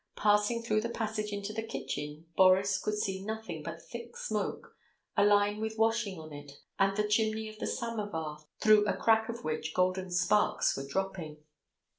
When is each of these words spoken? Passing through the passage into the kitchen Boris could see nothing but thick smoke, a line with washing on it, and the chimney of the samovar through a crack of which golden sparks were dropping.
Passing 0.15 0.63
through 0.63 0.81
the 0.81 0.89
passage 0.89 1.31
into 1.31 1.53
the 1.53 1.61
kitchen 1.61 2.25
Boris 2.35 2.79
could 2.79 2.95
see 2.95 3.23
nothing 3.23 3.61
but 3.61 3.83
thick 3.87 4.17
smoke, 4.17 4.75
a 5.15 5.23
line 5.23 5.61
with 5.61 5.77
washing 5.77 6.19
on 6.19 6.33
it, 6.33 6.53
and 6.79 6.97
the 6.97 7.07
chimney 7.07 7.47
of 7.49 7.59
the 7.59 7.67
samovar 7.67 8.39
through 8.59 8.83
a 8.87 8.97
crack 8.97 9.29
of 9.29 9.43
which 9.43 9.75
golden 9.75 10.09
sparks 10.09 10.75
were 10.75 10.87
dropping. 10.87 11.43